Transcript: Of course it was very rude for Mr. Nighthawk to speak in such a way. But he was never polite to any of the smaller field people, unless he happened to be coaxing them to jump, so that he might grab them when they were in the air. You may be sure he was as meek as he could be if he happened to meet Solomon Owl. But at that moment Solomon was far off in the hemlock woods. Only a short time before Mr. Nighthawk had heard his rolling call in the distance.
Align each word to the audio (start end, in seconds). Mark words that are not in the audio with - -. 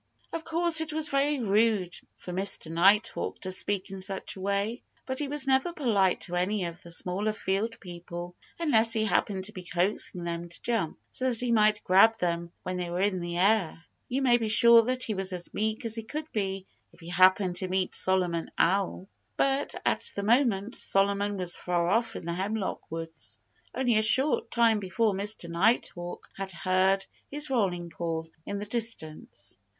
Of 0.33 0.43
course 0.45 0.81
it 0.81 0.91
was 0.93 1.09
very 1.09 1.39
rude 1.39 1.95
for 2.17 2.33
Mr. 2.33 2.71
Nighthawk 2.71 3.39
to 3.41 3.51
speak 3.51 3.91
in 3.91 4.01
such 4.01 4.35
a 4.35 4.41
way. 4.41 4.81
But 5.05 5.19
he 5.19 5.27
was 5.27 5.45
never 5.45 5.73
polite 5.73 6.21
to 6.21 6.33
any 6.33 6.63
of 6.65 6.81
the 6.81 6.89
smaller 6.89 7.33
field 7.33 7.79
people, 7.79 8.35
unless 8.57 8.93
he 8.93 9.05
happened 9.05 9.45
to 9.45 9.51
be 9.51 9.61
coaxing 9.63 10.23
them 10.23 10.49
to 10.49 10.61
jump, 10.63 10.97
so 11.11 11.29
that 11.29 11.39
he 11.39 11.51
might 11.51 11.83
grab 11.83 12.17
them 12.17 12.51
when 12.63 12.77
they 12.77 12.89
were 12.89 13.01
in 13.01 13.21
the 13.21 13.37
air. 13.37 13.85
You 14.09 14.23
may 14.23 14.39
be 14.39 14.49
sure 14.49 14.83
he 14.99 15.13
was 15.13 15.33
as 15.33 15.53
meek 15.53 15.85
as 15.85 15.93
he 15.93 16.01
could 16.01 16.31
be 16.31 16.65
if 16.91 16.99
he 16.99 17.09
happened 17.09 17.57
to 17.57 17.67
meet 17.67 17.93
Solomon 17.93 18.49
Owl. 18.57 19.07
But 19.37 19.75
at 19.85 20.11
that 20.15 20.25
moment 20.25 20.77
Solomon 20.77 21.37
was 21.37 21.55
far 21.55 21.89
off 21.89 22.15
in 22.15 22.25
the 22.25 22.33
hemlock 22.33 22.89
woods. 22.89 23.39
Only 23.75 23.97
a 23.99 24.01
short 24.01 24.49
time 24.49 24.79
before 24.79 25.13
Mr. 25.13 25.47
Nighthawk 25.47 26.27
had 26.35 26.51
heard 26.51 27.05
his 27.29 27.51
rolling 27.51 27.91
call 27.91 28.27
in 28.47 28.57
the 28.57 28.65
distance. 28.65 29.59